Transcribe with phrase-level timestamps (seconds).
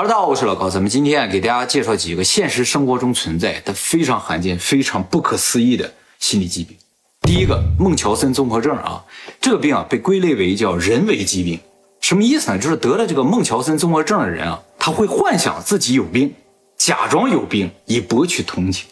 [0.00, 6.74] 哈喽，大家好，我是老高，咱们今天啊给大家介绍几个现实生活中存在但非常罕见、非常不可思议的心理疾病。
[7.20, 9.04] 第一个，孟乔森综合症啊，
[9.42, 11.60] 这个病啊被归类为叫人为疾病，
[12.00, 12.58] 什么意思呢？
[12.58, 16.32] 就是得了这个孟乔森综合症的人啊，他会幻想自己有病，
[16.78, 18.88] 假装有病以博取同情。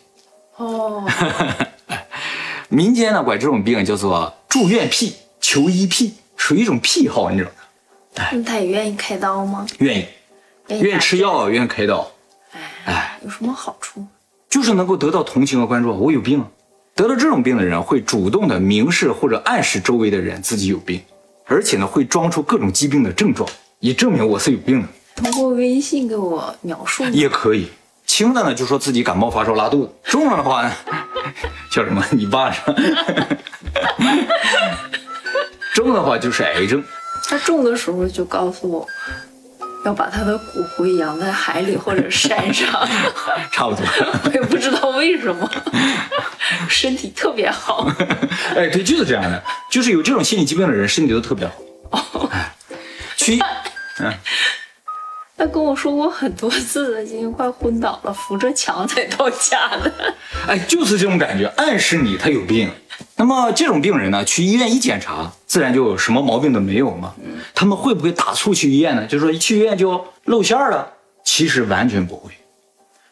[0.56, 1.08] 哦，
[2.68, 8.28] 民间呢管这种病叫做住院癖、求医癖，属于一种癖好，你知道吗？
[8.32, 9.66] 那他也愿意开刀吗？
[9.78, 10.04] 愿意，
[10.68, 12.10] 愿意吃药，愿意开刀，
[12.84, 14.06] 哎，有什么好处？
[14.48, 15.94] 就是能够得到同情和关注。
[15.94, 16.46] 我有病啊！
[16.94, 21.00] 得了这种病的人会主动的明示或者暗示周围的人自己有病，
[21.46, 23.48] 而且呢会装出各种疾病的症状，
[23.80, 24.88] 以证明我是有病的。
[25.16, 27.68] 通过微信给我描述也可以，
[28.06, 30.72] 轻的呢就说自己感冒发烧拉肚子，重了的话呢
[31.70, 32.04] 叫什么？
[32.10, 32.74] 你爸是吧？
[35.74, 36.82] 重的话就是癌症。
[37.24, 38.86] 他重的时候就告诉我，
[39.84, 42.66] 要把他的骨灰扬在海里或者山上。
[43.52, 43.84] 差不多。
[44.24, 45.50] 我也不知道为什么，
[46.68, 47.86] 身体特别好。
[48.56, 51.54] 哎，对，就是这样的，就是有这种心理疾病的人，身体都特别好。
[51.90, 52.30] 哦，
[53.16, 53.38] 去，
[54.00, 54.12] 嗯，
[55.36, 60.14] 他跟我说过很多次，今天快昏倒了，扶着墙才到家的。
[60.46, 62.70] 哎，就是这种感觉，暗示你他有病。
[63.16, 67.12] 那么这种病人呢，去医院一检查，自然就什么毛病都没有嘛。
[67.52, 69.04] 他们会不会打醋去医院呢？
[69.06, 70.86] 就是说一去医院就露馅儿了？
[71.24, 72.30] 其实完全不会，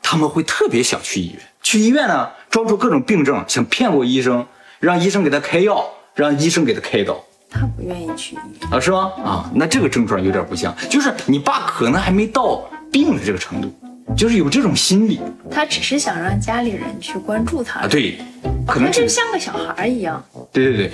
[0.01, 1.41] 他们会特别想去医院。
[1.62, 4.47] 去医院呢，装出各种病症，想骗过医生，
[4.78, 5.84] 让医生给他开药，
[6.15, 7.20] 让医生给他开刀
[7.51, 8.71] 他不愿意去医院。
[8.71, 9.12] 啊，是吗？
[9.25, 13.71] 啊，那这个症状有点不像，就是你爸可能还没到病的这个程度，
[14.17, 17.81] 就是有这种心理他只是想让家里人去关注他。
[17.81, 17.89] 啊。
[17.89, 18.19] 对，
[18.67, 20.25] 可能他就像个小孩一样。
[20.53, 20.93] 对对对，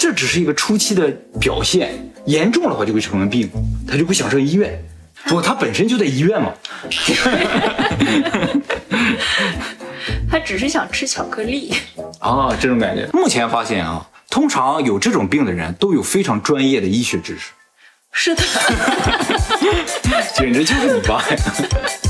[0.00, 1.92] 这只是一个初期的表现，
[2.24, 3.50] 严重的话就会成为病，
[3.86, 4.82] 他就会想上医院。
[5.26, 6.54] 不，他本身就在医院嘛。
[10.30, 11.74] 他只是想吃巧克力。
[12.18, 13.06] 啊，这种感觉。
[13.12, 17.50] 目前发现啊，通常有这种病的人都有非常专业的医学知识，
[18.10, 18.42] 是的，
[20.34, 21.36] 简直就是你爸呀！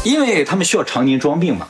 [0.05, 1.67] 因为他们需要常年装病嘛，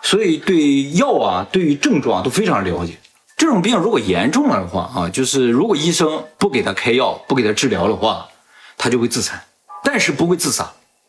[0.00, 2.94] 所以对药啊、对于症状都非常了解。
[3.38, 8.26] 这种病如果严重了的话啊，就是如果医生不给他开药、不给他治疗的话，
[8.76, 9.40] 他就会自残，
[9.84, 10.68] 但是不会自杀，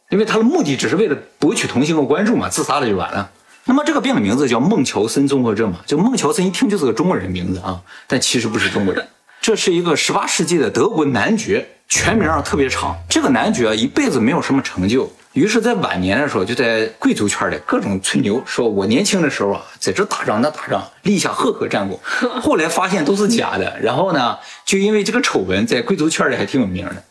[0.10, 3.32] 因为他的目的只是为了博取同情和关注嘛，自杀了就完了。
[3.66, 9.06] 那么这个病的名字叫孟乔森综合症嘛，就孟乔森一听就是个中国人名字啊，但其实不是中国人。
[9.42, 12.96] 这是一个十八世纪的德国男爵，全名啊特别长。
[13.10, 22.00] 这个男爵啊一辈子没有什么成就，于是，在晚年的时候就在贵族圈里各种吹牛，说我年轻的时候啊在这打仗那打仗，立下赫赫战功。
[22.42, 27.04] 后来发现都是假的，然后呢，就因为这个丑闻在贵族圈里还挺有名的。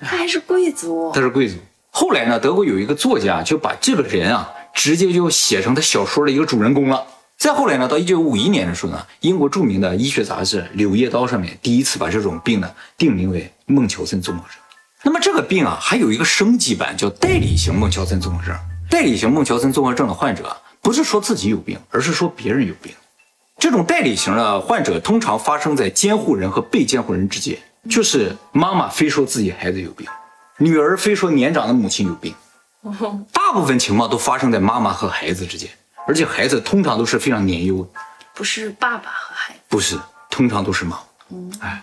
[0.00, 1.20] 他还是贵族他。
[1.20, 1.56] 是贵族。
[1.90, 7.04] 后来呢，德国有一个作家就把这个人啊，直接就写成他小说的一个主人公了。
[7.36, 14.56] 再后来呢，到一九五一年的时候呢，英国著名的医学杂志《柳叶刀》上面第一次把这种病呢定名为孟乔森综合症。
[15.02, 18.54] 那么这个病啊，还有一个升级版叫代理型孟乔森综合症。
[18.90, 22.92] 代理型孟乔森综合症的患者啊，不是说自己有病，而是说别人有病。
[23.58, 27.58] 这种代理型的患者通常发生在监护人和被监护人之间，
[27.88, 30.06] 就是妈妈非说自己孩子有病，
[30.58, 32.34] 女儿非说年长的母亲有病。
[33.32, 35.68] 大部分情况都发生在妈妈和孩子之间，
[36.06, 37.90] 而且孩子通常都是非常年幼的，
[38.34, 39.98] 不是爸爸和孩子，不是，
[40.30, 40.98] 通常都是妈
[41.30, 41.52] 嗯。
[41.60, 41.82] 哎，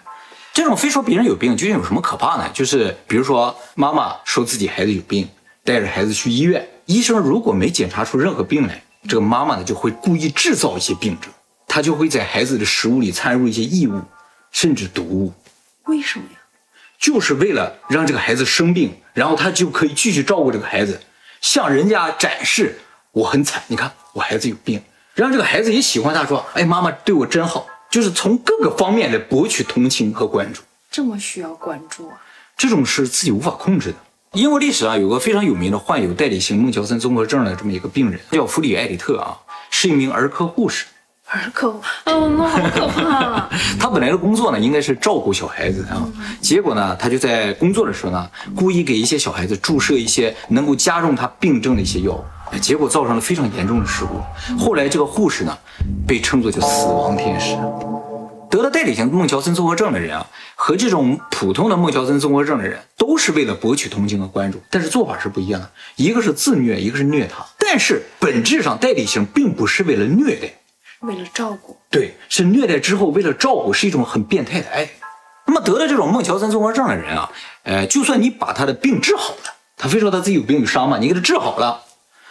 [0.58, 2.50] 这种非说别人有病，究竟有什么可怕呢？
[2.52, 5.30] 就是比如说妈妈说自己孩子有病，
[5.64, 11.32] 带着孩子去医院，医生如果没检查出任何病来，这个妈妈呢就会故意制造一些病症，
[11.68, 14.02] 她就会在孩子的食物里掺入一些异物，
[14.50, 15.32] 甚至毒物。
[15.86, 16.40] 为什么呀？
[16.98, 21.00] 就是为了让这个孩子生病，然后他就可以继续照顾这个孩子，
[21.40, 22.80] 向人家展示
[23.12, 24.82] 我很惨，你看我孩子有病，
[25.14, 30.62] 让这个孩子也喜欢他，说，哎，妈妈对我真好，就是从各个方面来博取同情和关注。
[30.92, 32.22] 这么需要关注啊？
[32.56, 33.96] 这种是自己无法控制的。
[34.34, 39.36] 英国历史上有个非常有名的患有代理型孟乔森综合症的这么一个病人，叫弗里埃里特啊，
[39.72, 40.86] 是一名儿科护士。
[41.30, 41.70] 儿科，
[42.06, 43.50] 哦，那好可怕啊！
[43.80, 46.08] 他本来的工作呢，应该是照顾小孩子啊，
[46.40, 54.22] 结果呢，他就在工作的时候呢，故意给一些小孩子注射一些能够加重他病症的一些药，哎结果造成了非常严重的事故。
[54.58, 55.58] 后来这个护士呢，
[56.08, 57.58] 被称作叫死亡天使。
[58.50, 60.26] 得了代理型孟乔森综合症的人啊，
[60.56, 67.46] 和这种普通的孟乔森综合症的人，都是为了博取同情和关注，但是做法是不一样的，一个是自虐，一个是虐他。
[67.60, 70.48] 但是本质上，代理型并不是为了虐待，
[71.02, 74.90] 为了照顾，对，是虐待之后为了照顾，是一种很变态的爱。
[75.46, 77.30] 那么得了这种孟乔森综合症的人啊，
[77.64, 81.82] 呃，就算你把他的病治好了，他非说他自己有病有伤嘛，你给他治好了，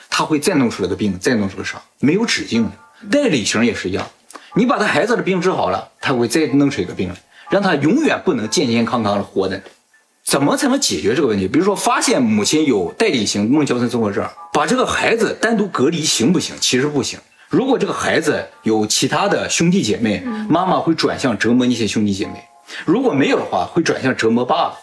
[0.08, 2.72] 他会再弄出来个病，再弄出个伤，没有止境的。
[3.10, 4.06] 代理型也是一样，
[4.54, 7.16] 你把他孩子的病治好了，他会再弄出一个病来，
[7.50, 9.60] 让他永远不能健健康康的活着。
[10.24, 11.46] 怎么才能解决这个问题？
[11.46, 16.56] 比如说，发现母亲有代理型孟乔森综合症，把这个孩子单独隔离行不行？
[16.60, 17.18] 其实不行。
[17.48, 22.32] 如果这个孩子有其他的兄弟姐妹，妈妈会转向折磨那些兄弟姐妹；
[22.84, 24.76] 如果没有的话，会转向折磨爸爸。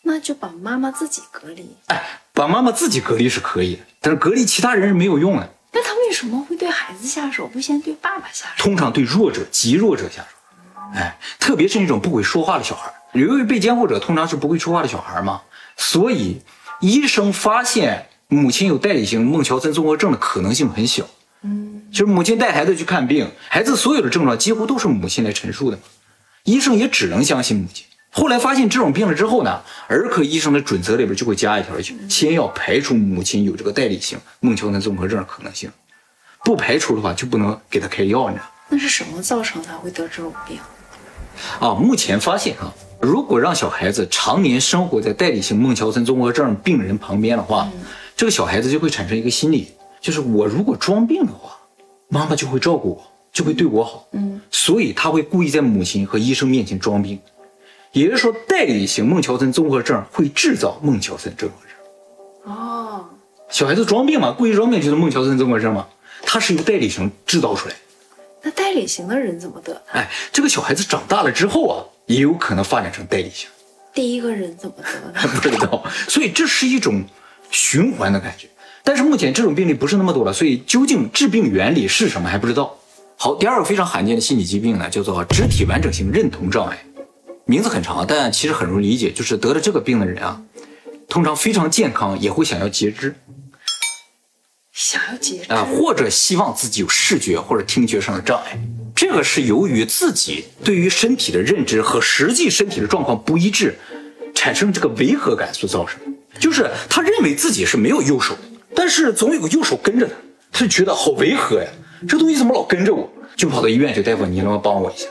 [0.00, 1.76] 那就把妈妈自己隔离。
[1.88, 2.02] 哎，
[2.32, 5.50] 把妈妈自己隔离是可以的，但是隔离其他人是没有用的。
[5.76, 8.64] 那他为什么会对孩子下手，不先对爸爸下手？
[8.64, 10.28] 通常对弱者、极弱者下手。
[10.94, 12.90] 哎，特别是那种不会说话的小孩。
[13.12, 15.42] 由于被监护者通常是不会说话的小孩嘛，
[15.76, 16.40] 所以
[16.80, 21.04] 医生发现母亲有代理型孟乔森综合症的可能性很小。
[21.42, 25.82] 嗯，就是母亲带孩子去看病，孩子所有的症状几乎都是母亲来陈述的嘛，
[26.44, 27.84] 医生也只能相信母亲。
[28.16, 31.74] 后来发现这种病了之后呢，儿科医生的准则里边就会加一条，
[32.08, 35.70] 先要排除母亲有这个代理性孟乔森综合症的可能性，
[36.42, 38.40] 不排除的话就不能给他开药，呢？
[38.70, 40.58] 那是什么造成他会得这种病？
[41.60, 42.72] 啊，目前发现啊。
[43.02, 47.68] 如果让小孩子常年生活在代理性孟乔森综合症病人旁边的话，
[48.16, 51.54] 这个小孩子就会产生一个心理，就是我如果装病的话，
[52.08, 54.08] 妈妈就会照顾我，就会对我好。
[54.12, 57.20] 嗯，所以他会故意在母亲和医生面前装病，
[58.00, 62.52] 也就是说，代理型孟乔森综合症会制造孟乔森综合症。
[62.54, 63.04] 哦，
[63.48, 65.86] 小孩子装病嘛，故意装病就是孟乔森综合症嘛，
[66.22, 67.74] 它是由代理型制造出来。
[68.42, 69.80] 那代理型的人怎么得？
[69.92, 71.84] 哎，这个小孩子长大了之后啊。
[72.06, 73.48] 也有可能发展成代理型。
[73.92, 75.26] 第一个人怎么得的？
[75.26, 77.02] 不知道，所以这是一种
[77.50, 78.46] 循环的感觉。
[78.84, 82.78] 但是目前这种病例不是那么多了，所以究竟致病原理是什么还不知道。
[83.16, 86.78] 好，第二个非常罕见的心理疾病呢，叫做肢体完整性认同障碍，
[87.48, 90.42] 名字很长，但其实很容易理解，就是得了这个病的人啊，
[91.08, 93.14] 通常非常健康，也会想要截肢，
[94.72, 98.58] 想要截肢啊，或者希望自己有视觉或者听觉上的障碍。
[98.96, 103.78] 这个是由于自己对于身体的认知和实际身体的状况不一致，
[104.34, 106.00] 产生这个违和感所造成。
[106.40, 108.36] 就是他认为自己是没有右手，
[108.74, 110.14] 但是总有个右手跟着他，
[110.50, 111.68] 他就觉得好违和呀，
[112.08, 113.08] 这东西怎么老跟着我？
[113.36, 115.06] 就跑到医院去，大夫，你能不能帮我一下？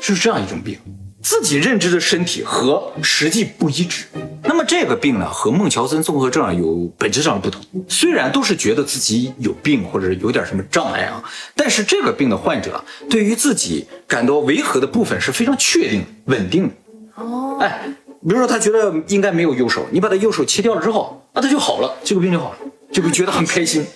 [0.00, 0.78] 就是这样一种病。
[1.22, 4.06] 自己认知的身体和实际不一致，
[4.42, 7.62] 那么这个病呢，和孟乔森综合症有本质上的不同。
[7.88, 11.22] 虽然都是觉得自己有病或者有点什么障碍啊，
[11.54, 16.74] 但是这个病的患者对于自己感到违和的部分是非常确定、稳定的。
[17.14, 17.80] 哦，哎，
[18.26, 22.58] 比如说他觉得应该没有右手，你把他右手切掉了之后，啊，他就好了，这个病就好了，
[22.90, 23.86] 就会觉得很开心。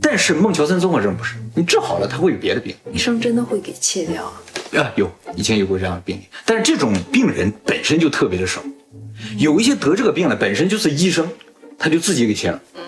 [0.00, 4.42] 但是孟乔森综合症不是，你治好了他会有别的病，医生真的会给切掉啊？
[4.78, 8.62] 啊有，以前有过这样的病例，但是这种病人本身就特别的少，
[9.38, 11.28] 有一些得这个病的本身就是医生，
[11.76, 12.62] 他就自己给切了。
[12.76, 12.82] 嗯，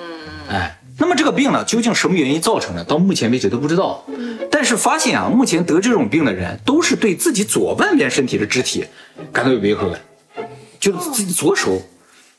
[0.48, 2.84] 哎，那么这个病呢，究竟什么原因造成的？
[2.84, 4.04] 到目前为止都不知道。
[4.06, 8.84] 嗯，但是发现啊，目前得这种病的人都是对自己左半边身体的肢体
[9.32, 10.00] 感到有违和感，
[10.78, 11.82] 就是自己左手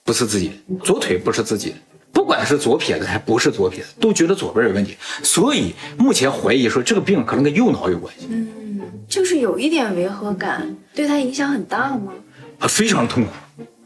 [0.05, 0.53] 不是自己，
[0.85, 1.75] 左腿不是自己。
[2.13, 8.27] 不管是左撇子还不是左撇子，都觉得左边有问题，所以目前怀疑说这个病可能跟右脑有关系。
[8.29, 8.79] 嗯，
[9.09, 12.13] 就是有一点违和感，对他影响很大吗？
[12.59, 13.31] 啊，非常痛苦。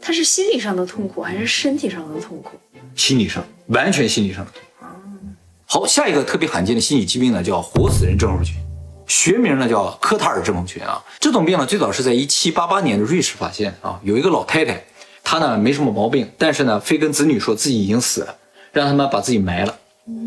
[0.00, 2.50] 他是心理上的痛苦还是身体上的痛苦？
[2.94, 4.86] 心理上，完全心理上的痛苦。
[5.66, 8.54] 好，下一个特别罕见的心理疾病呢，叫活死人症候群，
[9.06, 11.02] 学名呢叫科塔尔症候群啊。
[11.18, 14.84] 这种病呢，最早是在一七八八年的瑞士发现啊，有一个老太太。
[15.30, 18.34] 他呢没什么毛病，但是呢非跟子女说自己已经死了，
[18.72, 19.78] 让他们把自己埋了。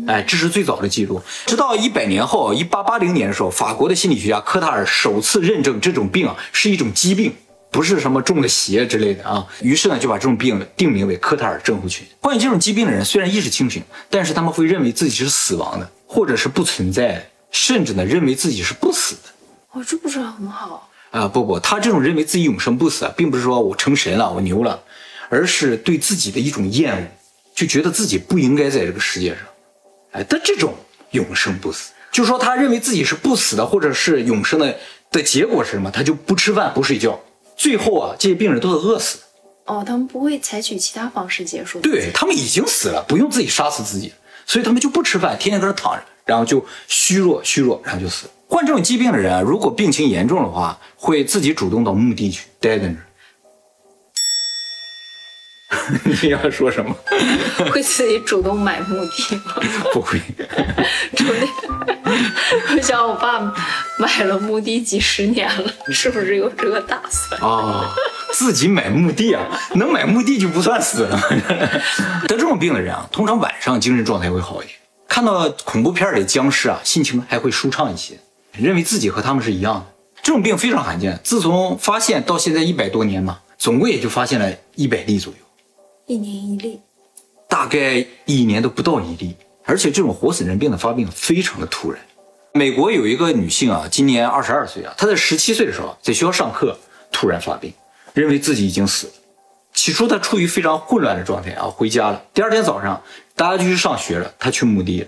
[0.06, 1.20] 哎，这是最早的记录。
[1.44, 7.34] 直到一百年后，一八八零年的时候，法国的心理学家科塔尔首次认证这种病啊是一种疾病，
[7.72, 9.44] 不是什么中了邪之类的啊。
[9.60, 12.06] 于是呢就把这种病定名为科塔尔症候群。
[12.20, 19.30] 患有这种疾病的人虽然意识清醒，但是他们会认为自己是死亡的，或者是不存在的，甚至呢认为自己是不死的。
[19.72, 21.26] 哦，这不是很好啊？
[21.26, 24.80] 不不，他这种认为自己永生不死，并不是说我成神了，我牛了。
[25.32, 27.06] 而是对自己的一种厌恶，
[27.54, 29.38] 就觉得自己不应该在这个世界上，
[30.10, 30.74] 哎，但这种
[31.12, 34.76] 永生不死，就说他认为自己是不死的，或者是永生的
[35.10, 35.90] 的结果是什么？
[35.90, 37.18] 他就不吃饭不睡觉，
[37.56, 39.20] 最后啊，这些病人都是饿死。
[39.64, 41.80] 哦，他们不会采取其他方式结束。
[41.80, 44.12] 对他们已经死了，不用自己杀死自己，
[44.44, 48.26] 所以他们就不吃饭，天天搁那躺着，然后就虚弱虚弱，然后就死。
[48.48, 53.06] 患这种疾病的人啊，如果病情严重的话，会自己主动到墓地去待在那儿。
[56.22, 56.94] 你要说什么？
[57.72, 59.54] 会自己主动买墓地吗？
[59.92, 60.20] 不会。
[61.16, 61.24] 主
[62.74, 63.40] 我想我爸
[63.98, 67.40] 买了墓地几十年了，是不是有这个打算？
[67.40, 67.90] 啊，
[68.32, 69.42] 自己买墓地啊，
[69.74, 71.20] 能买墓地就不算死了。
[72.28, 74.76] 得这种病的人啊，通常晚上精神状态会好一点，
[75.08, 78.18] 看到恐怖片里僵尸啊，心情还会舒畅一些，
[78.52, 79.86] 认为自己和他们是一样的。
[80.22, 85.38] 这种病非常罕见，自从发现到现在一百多年嘛，总共也就发现了一百例左右，
[86.06, 86.80] 一年一例，
[87.48, 89.36] 大概一年都不到一例。
[89.64, 92.00] 而且这种活死人病的发病非常的突然。
[92.52, 96.76] 美国有一个女性啊，今年二十二岁啊，她在十七岁的时候在学校上课
[97.12, 97.72] 突然发病，
[98.12, 99.12] 认为自己已经死了。
[99.72, 102.20] 起初她处于非常混乱的状态啊，回家了。
[102.34, 103.00] 第二天早上
[103.36, 105.06] 大家就去上学了，她去墓地了，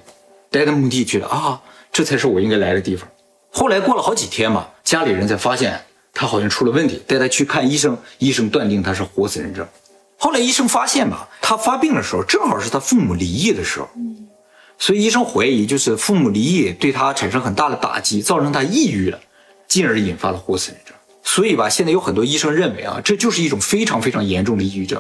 [0.51, 1.61] 待在墓地觉得啊，
[1.93, 3.09] 这才是我应该来的地方。
[3.51, 5.79] 后来过了好几天嘛，家里人才发现
[6.15, 9.67] 她好像出了问题，带她去看医生，医生断定她是活死人症。
[10.25, 13.87] 后来医生发现吧，他发病的时候正好是他父母离异的时候。
[14.79, 19.21] 所以医生怀疑，就是父母离异对他产生很大的打击，造成他抑郁了，
[19.69, 20.97] 进而引发了活死人症。
[21.23, 24.99] 所以吧，现在有很多医生认为啊，这就是一种非常非常严重的抑郁症。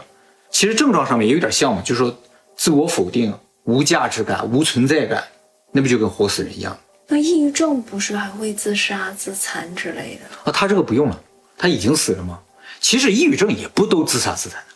[0.50, 2.14] 其实症状上面也有点像嘛，就是说
[2.54, 5.24] 自我否定、无价值感、无存在感，
[5.72, 6.78] 那不就跟活死人一样？
[7.08, 10.50] 那抑郁症不是还会自杀、自残之类的？
[10.50, 11.18] 啊，他这个不用了，
[11.56, 12.38] 他已经死了吗？
[12.82, 14.73] 其实抑郁症也不都自杀自残的。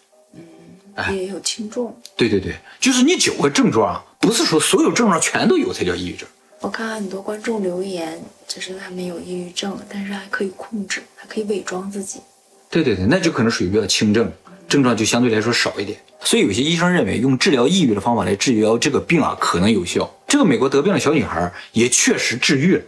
[1.12, 6.28] 也有轻重，对对对，就是你九个症状，不是说所有症状全都有才叫抑郁症。
[6.60, 12.20] 我看很多观众留言，就是他们有抑郁症，但是还可以控制，还可以伪装自己。
[12.68, 14.30] 对对对，那就可能属于比较轻症，
[14.68, 15.96] 症状就相对来说少一点。
[16.20, 20.12] 所以有些医生认为，用治疗抑郁的方法来治疗这个病啊，可能有效。
[20.26, 22.82] 这个美国得病的小女孩也确实治愈了。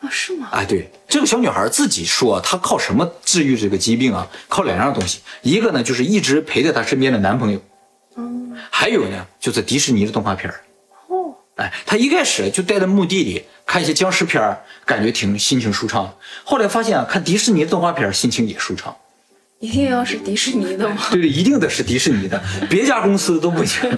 [0.00, 0.48] 啊，是吗？
[0.52, 4.26] 哎，对，这个小女孩自己说，她靠什么治愈这个疾病啊？
[4.48, 7.60] 靠两样东西，一个呢就是一直陪在她身边的男朋友，
[8.16, 10.48] 嗯，还有呢就是迪士尼的动画片
[11.08, 16.14] 哦，哎，她一开始就待在墓地里看一些僵尸片儿感觉挺心情舒畅。
[16.44, 18.96] 后来发现啊，看迪士尼的动画片儿心情也舒畅。
[19.60, 20.96] 一定要是迪士尼的吗？
[21.10, 23.90] 对 对，一定得是迪士尼的， 别家公司都不行。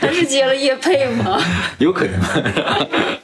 [0.00, 1.40] 他是接了叶配吗？
[1.78, 2.20] 有可能。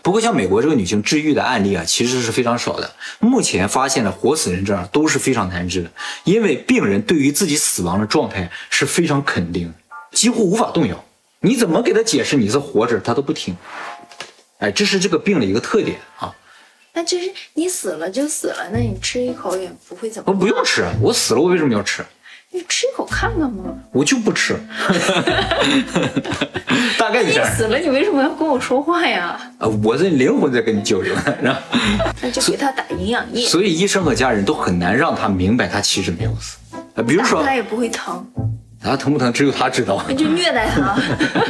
[0.02, 2.90] 不过像美国这个女性治愈的案例啊，其实是非常少的。
[3.20, 5.90] 目前发现的活死人症都是非常难治的，
[6.24, 9.72] 因为病人对于自己死亡的状态是非常肯定，
[10.10, 11.04] 几乎无法动摇。
[11.40, 13.56] 你怎么给他解释你是活着，他都不听。
[14.58, 16.34] 哎，这是这个病的一个特点啊。
[16.98, 20.32] 那就是你死了就死了，那你吃一口也不会怎么。
[20.32, 22.04] 我不用吃，我死了，我为什么要吃？
[22.50, 23.72] 你吃一口看看嘛。
[23.92, 24.56] 我就不吃。
[26.98, 29.40] 大概你死了，你为什么要跟我说话呀？
[29.58, 31.60] 啊，我这灵魂在跟你交流，然后
[32.20, 33.46] 那就给他打营养液。
[33.46, 36.56] 所以医生和家人都很难让他明白他其实没有死。
[36.96, 38.26] 啊，比如说他也不会疼。
[38.82, 40.02] 他疼不疼，只有他知道。
[40.08, 40.96] 你就虐待他，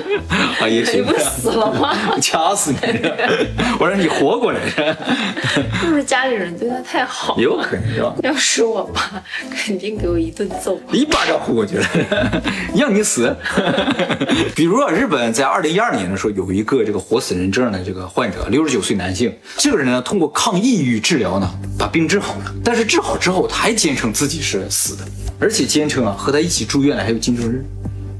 [0.65, 1.03] 啊也行。
[1.03, 1.95] 你 不死了吗？
[2.21, 2.79] 掐死你！
[3.79, 4.61] 我让你活过来。
[5.81, 7.37] 是不是家里人对他太好？
[7.39, 8.15] 有可能是吧？
[8.23, 9.23] 要是我爸，
[9.55, 11.87] 肯定给我一顿揍，一巴掌呼过去了，
[12.75, 13.35] 让你死。
[14.57, 19.33] 比如啊，日本在二零一二年的时候，有一个这个活死人症的这个患者，六十九岁男性。
[19.59, 22.55] 这个人呢，通过抗抑郁治疗呢，把病治好了。
[22.65, 25.05] 但是治好之后，他还坚称自己是死的。
[25.41, 27.65] 而且坚称啊，和他一起住院的还有金正日，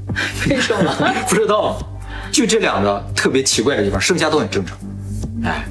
[0.49, 0.93] 为什么？
[1.27, 1.79] 不知道，
[2.31, 4.77] 就这两个特别奇怪的地方，剩下都很正常。
[5.43, 5.65] 哎，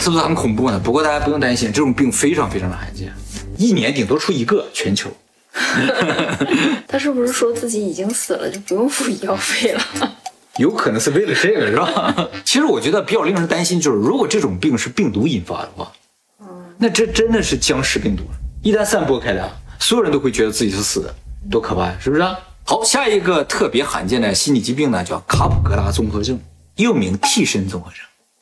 [0.00, 0.78] 是不是很恐怖呢？
[0.78, 3.12] 不过大家不用担心，这种病非常非常的罕见，
[3.56, 5.10] 一年顶多出一个，全球。
[6.88, 9.82] 他是不是说自己已经死了，就不用付医药费了？
[10.58, 12.28] 有可能是为了这个，是吧？
[12.44, 15.90] 其实我觉得比较令人担心，就是如果这种病是病毒引发的话，
[16.78, 18.24] 那这真的是僵尸病毒，
[18.62, 19.48] 一旦散播开来。
[19.80, 21.14] 所有人都会觉得自己是死的，
[21.50, 22.22] 多可怕呀，是不是？
[22.66, 26.40] 好，下一个特别罕见的心理疾病呢，叫卡普格拉综合症，
[26.76, 27.98] 又名替身综合症。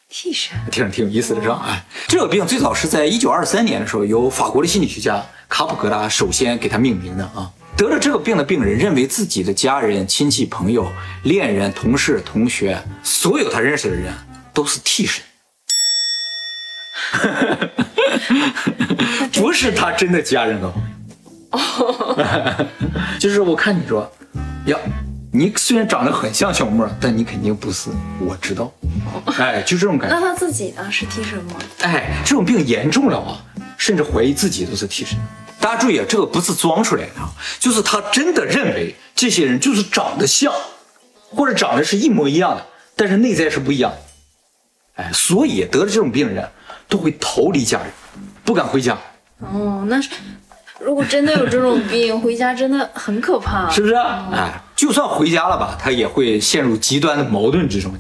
[0.08, 1.60] 替身，听着挺有意思的，是吧？
[1.66, 7.50] 哎，这个病最早是在一九二三年的时候，由法国的心理学家卡普格拉首先给他命名的啊。
[7.76, 10.86] 得了这个病的病人认为自己的家人、亲戚、朋友、
[11.24, 14.14] 恋人、同事、同学，所有他认识的人
[14.54, 15.24] 都是替身，
[19.34, 20.68] 不是他真的家人的。
[20.68, 20.74] 哦，
[23.20, 24.10] 就是我看你说，
[24.66, 24.78] 呀，
[25.32, 27.90] 你虽然长得很像小莫，但你肯定不是，
[28.20, 28.72] 我知道。
[29.38, 30.16] 哎，就这种感觉。
[30.16, 30.90] 那他自己呢？
[30.90, 31.54] 是替身吗？
[31.82, 33.40] 哎，这种病严重了啊，
[33.76, 35.18] 甚至怀疑自己都是替身。
[35.60, 37.30] 大家注意啊，这个不是装出来的啊，
[37.60, 40.52] 就是他真的认为这些人就是长得像，
[41.30, 42.66] 或者长得是一模一样的，
[42.96, 43.92] 但是内在是不一样。
[44.96, 46.48] 哎，所以得了这种病人，
[46.88, 47.88] 都会逃离家人，
[48.44, 48.98] 不敢回家。
[49.40, 50.10] 哦，那是。
[50.84, 53.94] 如果真的有这种病，回家真的很可怕，是不是？
[53.94, 57.94] 哎，就算回家了吧，他也会陷入极端的矛盾之中。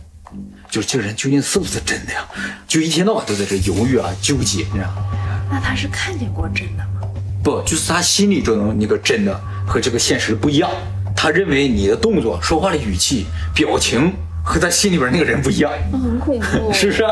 [0.70, 2.24] 就是这个人究竟是不是真的呀？
[2.66, 5.04] 就一天到晚都在这犹豫啊、纠结，你知道吗？
[5.50, 7.08] 那他是看见过真的吗？
[7.44, 10.70] 不，就是他心里中那个真的和这个现实不一样。
[11.14, 14.12] 他认为你的动作、说话的语气、表情
[14.42, 16.72] 和他心里边那个人不一样，很恐怖。
[16.72, 17.04] 是不是？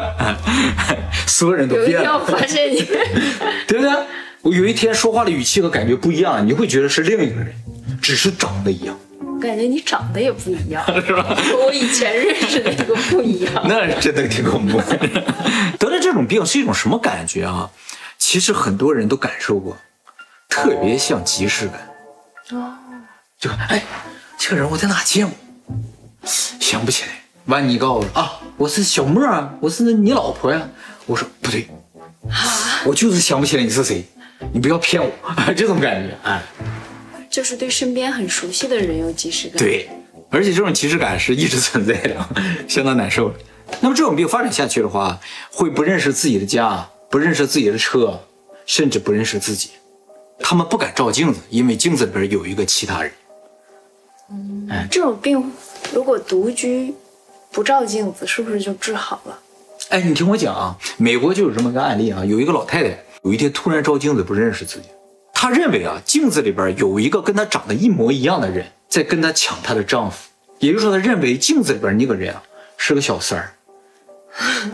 [1.27, 2.81] 所有人都有一变了，天我发现你，
[3.69, 3.91] 对不对？
[4.43, 7.55] 我有一天说话的语气和感觉不一样，你会觉得是另一个人，
[8.01, 8.99] 只是长得一样，
[9.41, 11.23] 感觉你长得也不一样， 是吧？
[11.35, 13.53] 和我以前认识的那个不一样。
[13.69, 14.81] 那真的挺恐怖。
[15.79, 17.71] 得了这种病是一种什么感觉啊？
[18.19, 19.77] 其实很多人都感受过，
[20.49, 21.89] 特别像即视感。
[22.53, 22.75] 哦，
[23.39, 23.83] 就哎，
[24.39, 25.37] 这个人我在哪见过？
[26.25, 27.11] 想不起来。
[27.47, 30.69] 完，你告诉我啊，我是小莫啊，我是你老婆呀、
[31.07, 31.69] 我说不对，
[32.31, 34.05] 啊我就是想不起来你是谁，
[34.53, 35.11] 你不要骗我，
[35.57, 36.43] 这种感觉，哎，
[37.29, 39.89] 就是对身边很熟悉的人有即视感。，对，
[40.31, 42.29] 而且这种即视感是一直存在的，
[42.69, 43.33] 相当难受。
[43.81, 45.19] 那么这种病发展下去的话，
[45.51, 48.19] 会不认识自己的家，不认识自己的车，
[48.67, 49.71] 甚至不认识自己。
[50.41, 53.13] 他们不敢照镜子，因为镜子里边有一个其他人。
[54.33, 55.53] 嗯这种病
[55.93, 56.95] 如果独居
[57.53, 59.39] 不照镜子，是不是就治好了？
[59.91, 64.89] 哎，你听我讲啊，美国就有这么个案例啊，有一个老太太有一天突然照镜子不认识自己，
[65.35, 70.17] 她认为啊镜子里边有一个跟她长得一模一样的人在跟她抢她的丈夫，
[70.59, 72.43] 也就是说她认为镜子里边那个人啊
[72.77, 73.53] 是个小三儿，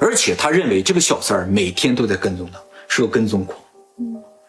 [0.01, 3.59] 而且她认为这个小三儿每天都在跟踪她，是个跟踪狂，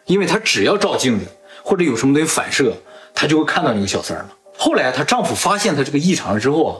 [0.06, 1.26] 因为她只要照镜子
[1.64, 2.72] 或者有什么东西反射，
[3.12, 4.30] 她就会看到那个小三儿嘛。
[4.56, 6.74] 后来她丈夫发现她这个异常了之后啊，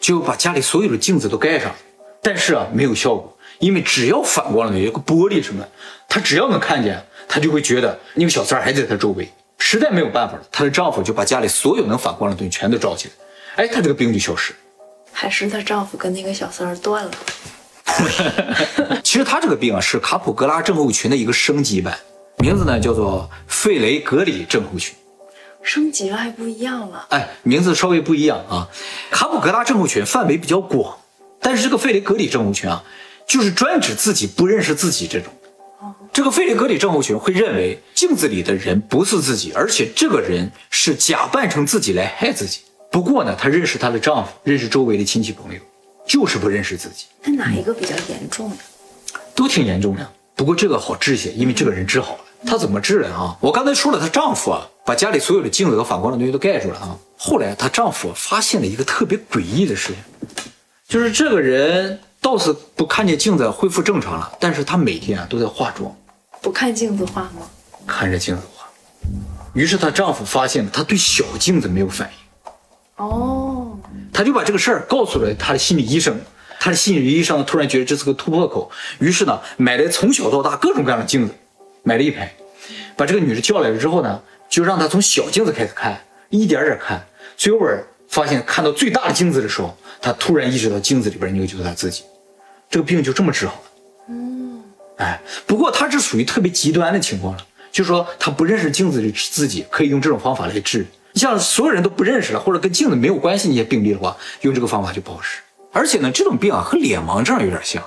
[0.00, 1.70] 就把家里所有的镜子都盖上，
[2.22, 3.31] 但是啊没有效果，
[3.62, 5.68] 因为只要反光了有一个玻璃什么的，
[6.08, 9.32] 她只要能看见，她就会觉得那个小三儿还在她周围。
[9.56, 13.08] 实在没有办法了，她的丈夫就把家里所有能反光的东西全都照起
[13.56, 14.58] 来，哎，她这个病就消失了。
[15.12, 17.12] 还是她丈夫跟那个小三儿断了？
[19.04, 21.96] 其实她这个病啊是卡普格拉症候群的一个升级版，
[22.38, 24.92] 名字呢叫做费雷格里症候群。
[25.62, 27.06] 升级了还不一样了。
[27.10, 28.68] 哎，名字稍微不一样啊。
[29.12, 30.98] 卡普格拉症候群范围比较广，
[31.40, 32.82] 但是这个费雷格里症候群啊，
[33.26, 35.32] 就是专指自己不认识自己这种。
[36.12, 42.60] 这个费雷格里症候群会认为镜子里的人不是自己，而且这个人是假扮成自己来害自己。
[42.90, 45.60] 不过呢，她认识她的丈夫，认识周围的亲戚朋友，
[46.06, 48.56] 就是不认识自己，那哪一个比较严重呢？
[49.34, 50.06] 都挺严重的。
[50.36, 52.20] 不过这个好治些，因为这个人治好了。
[52.44, 53.36] 她怎么治的啊？
[53.40, 56.98] 我刚才说了，她丈夫啊，把家里所有的镜子和反光的东西都盖住了啊。
[57.16, 59.96] 后来她丈夫发现了一个特别诡异的事情，
[60.86, 65.94] 就是这个人倒是不看见镜子恢复正常了，但是她每天啊都在化妆，
[66.40, 67.46] 不看镜子化吗？
[67.86, 68.66] 看着镜子化。
[69.52, 73.76] 于是她丈夫发现了，她对小镜子没有反应，哦，
[74.12, 76.18] 他就把这个事儿告诉了他的心理医生。
[76.60, 81.34] 他的心理医生突然觉得这是个突破口，于是呢，买了从小到大各种各样的镜子，
[81.82, 82.32] 买了一排，
[82.96, 87.04] 把这个女的叫来了之后呢，就让她从小镜子开始看，一点点看，
[87.36, 92.04] 最后边发现看到最大的镜子的时候，她突然意识到镜子里边那个就是她自己，
[92.72, 93.62] 这个病就这么治好了。
[94.08, 94.62] 嗯，
[94.96, 100.86] 哎，不过他是属于特别极端的情况了，就说他不认识镜子里自己，可以用这种方法来治。
[101.14, 105.38] 像所有人都不认识了，或者跟镜子没有关系那些病例的话，用这个方法就不好使。
[105.70, 107.82] 而且呢，这种病啊和脸盲症有点像。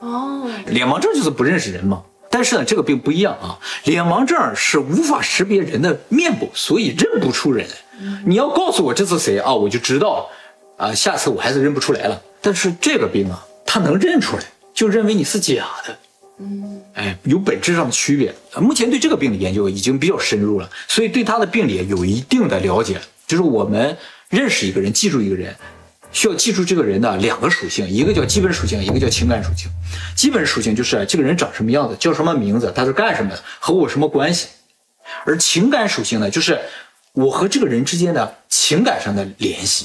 [0.00, 2.02] 哦，脸盲症就是不认识人嘛。
[2.30, 7.74] 但是呢，这个病不一样啊，脸盲症是无法识别人的面部，所以认不出人来。
[8.24, 10.26] 你要告诉我这是谁啊，我就知道
[10.78, 12.22] 啊，下次我还是认不出来了。
[12.40, 15.98] 但是这个病啊，他能认出来，就认为你是假的。
[16.38, 18.34] 嗯，哎，有本质上的区别。
[18.54, 22.98] 啊目前对这个病的研究已经比较深入了，所以对他的病理有一定的了解。
[23.26, 23.94] 就是我们
[24.30, 25.54] 认识一个人，记住一个人，
[26.10, 29.70] 需要记住这个人的两个属性，一个叫基本属性，一个叫情感属性。
[30.16, 34.48] 基本属性就是这个人长什么样子，叫什么名字，他是干什么的，和我什么关系。
[35.26, 36.58] 而情感属性呢，就是
[37.12, 39.84] 我和这个人之间的情感上的联系。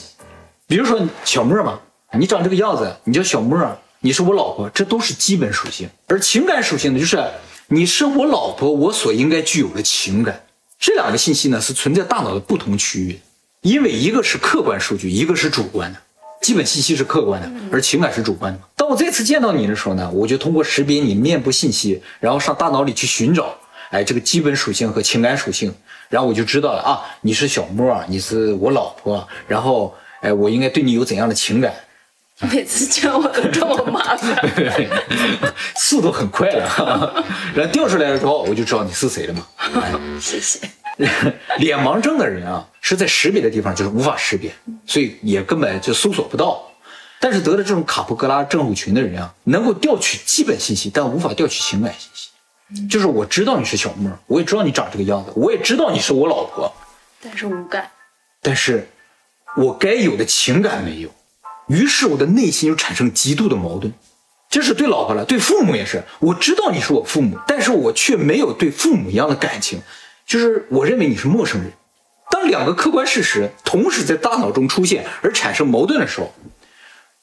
[0.65, 1.77] 比如说小莫嘛，
[2.17, 3.57] 你长这个样子，你叫小莫，
[4.01, 5.89] 你是我老婆，这都是基本属性。
[6.07, 7.23] 而情感属性呢，就是
[7.67, 10.43] 你是我老婆，我所应该具有的情感。
[10.77, 13.19] 这两个信息呢，是存在大脑的不同区域，
[13.61, 15.99] 因为一个是客观数据，一个是主观的。
[16.41, 18.59] 基本信息是客观的，而情感是主观的。
[18.75, 23.55] 当我再次见到你的时候呢，我就通过识别你面部信息，然后上大脑里去寻找，
[23.91, 25.73] 哎，这个基本属性和情感属性，
[26.09, 31.71] 然后我就知道了啊，你是小莫，你是我老婆，然后哎，我应该对你有怎样的情感？
[32.51, 34.49] 每次见我都这么麻烦。
[35.75, 37.23] 速度很快了，
[37.53, 39.45] 然后调出来了之后，我就知道你是谁了嘛。
[39.75, 40.59] 哎谢谢。
[41.57, 44.51] 脸盲症的人啊，是在识别的地方就是无法识别，
[44.85, 46.63] 所以也根本就搜索不到。
[47.19, 52.87] 但是得了这种卡普格拉症候群的人啊，能够调取基本信息，但无法调取情感信息。
[52.89, 56.73] 就是我知道你是小莫，我也知道你长这个样子，我也知道你是我老婆，
[57.21, 57.89] 但是无感。
[58.41, 58.87] 但是
[59.55, 61.09] 我该有的情感没有，
[61.71, 63.93] 于是我的内心就产生极度的矛盾。
[64.49, 66.03] 这是对老婆了，对父母也是。
[66.19, 69.81] 我知道你是我父母，但是我却没有对父母一样的感情，
[70.25, 71.71] 就是我认为你是陌生人。
[72.29, 76.33] 当两个客观事实同时在大脑中出现而产生矛盾的时候，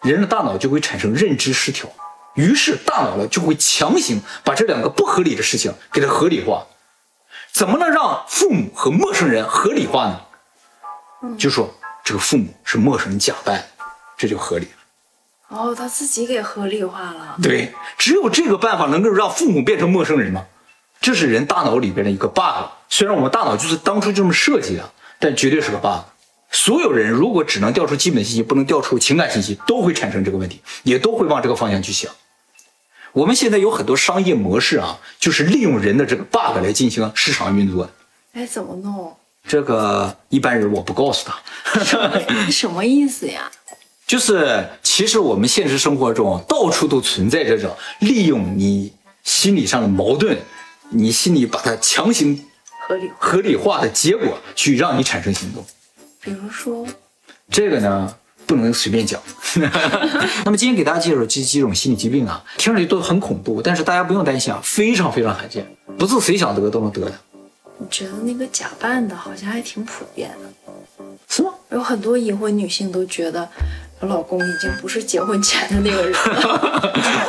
[0.01, 1.87] 人的大脑就会产生认知失调，
[2.35, 6.67] 于是大脑呢就会强行把这两个不合理的事情给它合理化。
[7.53, 11.37] 怎么能让父母和陌生人合理化呢？
[11.37, 13.63] 就说这个父母是陌生人假扮，
[14.19, 15.57] 这就合理了。
[15.57, 17.37] 哦，他自己给合理化了。
[17.43, 20.45] 对，只有这个办法能够让父母变成陌生人吗？
[21.01, 22.67] 这是人大脑里边的一个 bug。
[22.91, 26.05] 虽然我们大脑就是当初就这么设计的，但绝对是个 bug。
[26.51, 32.11] 所有人如果只能调出基本信息，不能调出情感信息，都会产生这个问题，也都会往这个方向去想。
[33.13, 37.93] 我们现在有很多商业模式啊，就是利用人的这个 bug 来进行市场运作的。
[38.35, 39.17] 哎，怎么弄？
[39.47, 41.39] 这个一般人我不告诉他。
[42.51, 43.51] 什么意思呀？
[44.09, 48.91] 就是其实我们现实生活中到处都存在这种利用你
[49.23, 50.39] 心理上的矛盾，
[50.89, 52.43] 你心里把它强行
[52.89, 53.11] 合理。
[53.19, 55.63] 合理化的结果，去让你产生行动。
[56.23, 56.87] 比如说，
[57.51, 58.17] 这个呢
[58.47, 59.21] 不能随便讲。
[60.47, 65.67] 那么今天给大家介绍这几种心理疾病啊，听上去都很恐怖，但是大家不用担心啊，非常非常罕见，
[65.99, 67.13] 不是谁想得都能得的，
[67.77, 71.53] 我觉得那个假扮的好像还挺普遍的，是吗？
[71.71, 73.47] 有很多已婚女性都觉得，
[74.01, 76.93] 我老公已经不是结婚前的那个人了。